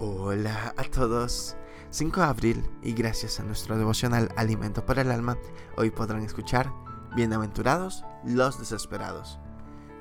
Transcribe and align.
Hola 0.00 0.74
a 0.76 0.84
todos. 0.84 1.56
5 1.90 2.20
de 2.20 2.26
abril 2.26 2.70
y 2.84 2.92
gracias 2.92 3.40
a 3.40 3.42
nuestro 3.42 3.76
devocional 3.76 4.28
Alimento 4.36 4.86
para 4.86 5.02
el 5.02 5.10
Alma, 5.10 5.36
hoy 5.76 5.90
podrán 5.90 6.22
escuchar 6.22 6.72
Bienaventurados 7.16 8.04
los 8.24 8.60
desesperados. 8.60 9.40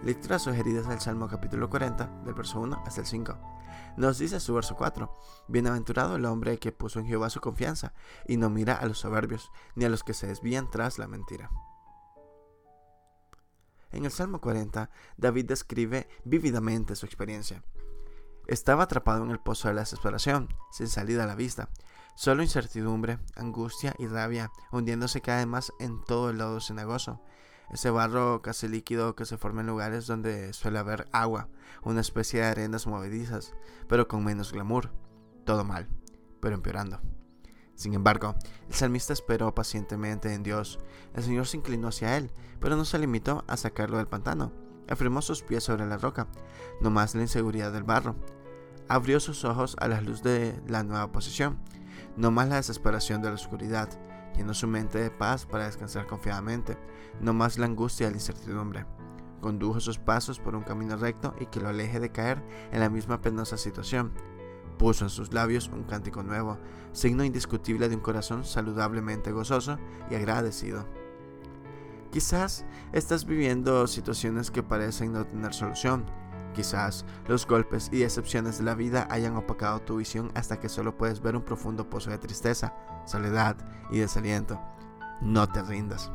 Lecturas 0.04 0.44
sugeridas 0.44 0.88
del 0.88 1.00
Salmo 1.00 1.28
capítulo 1.28 1.72
40, 1.72 2.22
del 2.26 2.36
verso 2.36 2.60
1 2.60 2.84
hasta 2.86 3.02
el 3.02 3.08
5. 3.08 3.40
Nos 3.98 4.20
dice 4.20 4.40
su 4.40 4.54
verso 4.54 4.76
4, 4.76 5.12
Bienaventurado 5.48 6.18
el 6.18 6.26
hombre 6.26 6.60
que 6.60 6.72
puso 6.72 7.00
en 7.00 7.08
Jehová 7.08 7.32
su 7.32 7.42
confianza 7.42 7.94
y 8.28 8.38
no 8.38 8.52
mira 8.52 8.76
a 8.76 8.86
los 8.86 9.00
soberbios 9.00 9.52
ni 9.74 9.86
a 9.86 9.90
los 9.90 10.04
que 10.04 10.14
se 10.14 10.28
desvían 10.28 10.70
tras 10.70 11.00
la 11.00 11.08
mentira. 11.08 11.50
En 13.92 14.06
el 14.06 14.12
Salmo 14.12 14.42
40, 14.42 14.92
David 15.18 15.46
describe 15.46 16.08
vívidamente 16.24 16.96
su 16.96 17.08
experiencia. 17.08 17.64
Estaba 18.48 18.84
atrapado 18.84 19.26
en 19.26 19.32
el 19.32 19.40
pozo 19.40 19.68
de 19.68 19.74
la 19.74 19.82
desesperación, 19.82 20.48
sin 20.72 20.88
salida 20.88 21.26
a 21.26 21.28
la 21.28 21.36
vista. 21.36 21.70
Solo 22.16 22.44
incertidumbre, 22.44 23.20
angustia 23.36 23.94
y 24.00 24.08
rabia, 24.08 24.52
hundiéndose 24.72 25.20
cada 25.20 25.40
vez 25.40 25.48
más 25.48 25.74
en 25.80 26.02
todo 26.06 26.30
el 26.30 26.38
lodo 26.38 26.62
cenagoso. 26.62 27.22
Ese 27.70 27.90
barro 27.90 28.42
casi 28.42 28.70
líquido 28.70 29.16
que 29.18 29.26
se 29.26 29.38
forma 29.38 29.60
en 29.60 29.68
lugares 29.68 30.08
donde 30.08 30.54
suele 30.54 30.80
haber 30.80 31.10
agua, 31.12 31.50
una 31.84 32.00
especie 32.00 32.40
de 32.40 32.46
arenas 32.46 32.88
movedizas, 32.88 33.54
pero 33.90 34.08
con 34.08 34.24
menos 34.24 34.54
glamour. 34.54 34.92
Todo 35.46 35.66
mal, 35.66 35.90
pero 36.40 36.56
empeorando. 36.56 37.02
Sin 37.76 37.94
embargo, 37.94 38.36
el 38.70 38.74
salmista 38.74 39.12
esperó 39.12 39.54
pacientemente 39.54 40.34
en 40.34 40.44
Dios. 40.44 40.80
El 41.14 41.24
Señor 41.24 41.48
se 41.48 41.58
inclinó 41.58 41.90
hacia 41.90 42.16
él, 42.16 42.32
pero 42.62 42.78
no 42.78 42.86
se 42.86 42.98
limitó 42.98 43.44
a 43.48 43.58
sacarlo 43.58 43.98
del 43.98 44.08
pantano. 44.08 44.54
Afirmó 44.90 45.22
sus 45.22 45.44
pies 45.44 45.66
sobre 45.66 45.86
la 45.86 45.98
roca, 45.98 46.28
no 46.80 46.90
más 46.90 47.14
la 47.14 47.24
inseguridad 47.24 47.74
del 47.74 47.84
barro 47.84 48.16
abrió 48.90 49.20
sus 49.20 49.44
ojos 49.46 49.76
a 49.80 49.88
la 49.88 50.02
luz 50.02 50.24
de 50.24 50.62
la 50.68 50.84
nueva 50.84 51.12
posición, 51.12 51.58
no 52.16 52.32
más 52.32 52.50
la 52.50 52.56
desesperación 52.56 53.22
de 53.22 53.30
la 53.30 53.36
oscuridad, 53.36 53.90
llenó 54.36 54.54
su 54.54 54.68
mente 54.68 55.00
de 55.00 55.12
paz 55.12 55.46
para 55.46 55.66
descansar 55.66 56.08
confiadamente, 56.08 56.78
no 57.22 57.34
más 57.34 57.58
la 57.58 57.66
angustia 57.66 58.08
de 58.08 58.12
la 58.12 58.18
incertidumbre. 58.18 58.86
Condujo 59.42 59.80
sus 59.80 60.00
pasos 60.00 60.40
por 60.40 60.56
un 60.56 60.64
camino 60.64 60.98
recto 60.98 61.36
y 61.40 61.46
que 61.46 61.60
lo 61.60 61.70
aleje 61.70 62.00
de 62.00 62.12
caer 62.12 62.44
en 62.72 62.80
la 62.80 62.90
misma 62.90 63.22
penosa 63.22 63.58
situación. 63.58 64.12
Puso 64.80 65.06
en 65.06 65.10
sus 65.10 65.34
labios 65.34 65.70
un 65.70 65.84
cántico 65.84 66.24
nuevo, 66.24 66.58
signo 66.92 67.24
indiscutible 67.24 67.90
de 67.90 67.96
un 67.96 68.02
corazón 68.02 68.44
saludablemente 68.46 69.32
gozoso 69.32 69.78
y 70.10 70.16
agradecido. 70.16 70.86
Quizás 72.12 72.66
estás 72.94 73.26
viviendo 73.26 73.86
situaciones 73.86 74.50
que 74.50 74.64
parecen 74.64 75.14
no 75.14 75.26
tener 75.26 75.54
solución, 75.54 76.06
Quizás 76.58 77.06
los 77.28 77.46
golpes 77.46 77.88
y 77.94 78.00
decepciones 78.00 78.58
de 78.58 78.64
la 78.64 78.74
vida 78.74 79.08
hayan 79.12 79.36
opacado 79.36 79.80
tu 79.80 79.98
visión 79.98 80.32
hasta 80.34 80.60
que 80.60 80.70
solo 80.70 80.98
puedes 80.98 81.22
ver 81.22 81.36
un 81.36 81.44
profundo 81.44 81.88
pozo 81.88 82.10
de 82.10 82.18
tristeza, 82.18 82.74
soledad 83.06 83.56
y 83.92 84.00
desaliento. 84.00 84.60
No 85.22 85.48
te 85.48 85.62
rindas. 85.62 86.12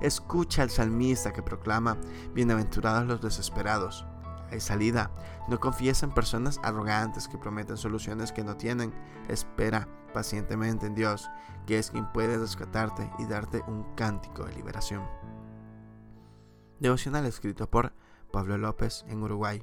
Escucha 0.00 0.62
al 0.62 0.70
salmista 0.70 1.34
que 1.34 1.42
proclama, 1.42 1.98
bienaventurados 2.32 3.06
los 3.06 3.20
desesperados. 3.20 4.06
Hay 4.50 4.60
salida. 4.60 5.10
No 5.48 5.60
confíes 5.60 6.02
en 6.02 6.14
personas 6.14 6.58
arrogantes 6.62 7.28
que 7.28 7.36
prometen 7.36 7.76
soluciones 7.76 8.32
que 8.32 8.44
no 8.44 8.56
tienen. 8.56 8.94
Espera 9.28 9.86
pacientemente 10.14 10.86
en 10.86 10.94
Dios, 10.94 11.28
que 11.66 11.78
es 11.78 11.90
quien 11.90 12.10
puede 12.10 12.38
rescatarte 12.38 13.10
y 13.18 13.26
darte 13.26 13.62
un 13.68 13.84
cántico 13.96 14.46
de 14.46 14.54
liberación. 14.54 15.02
Devocional 16.80 17.26
escrito 17.26 17.68
por 17.68 17.92
Pablo 18.30 18.58
López 18.58 19.04
en 19.08 19.22
Uruguay. 19.22 19.62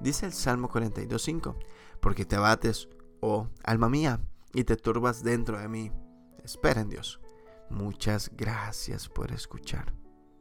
Dice 0.00 0.26
el 0.26 0.32
Salmo 0.32 0.68
42.5, 0.68 1.54
porque 2.00 2.24
te 2.24 2.36
abates, 2.36 2.88
oh 3.20 3.48
alma 3.62 3.88
mía, 3.88 4.20
y 4.52 4.64
te 4.64 4.76
turbas 4.76 5.22
dentro 5.22 5.58
de 5.58 5.68
mí. 5.68 5.92
Espera 6.44 6.80
en 6.80 6.88
Dios. 6.88 7.20
Muchas 7.70 8.30
gracias 8.36 9.08
por 9.08 9.32
escuchar. 9.32 10.01